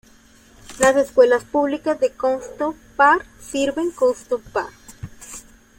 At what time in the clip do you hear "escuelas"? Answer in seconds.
0.95-1.43